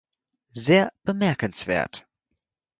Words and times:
Sehr 0.55 0.91
bemerkenswert! 1.03 2.07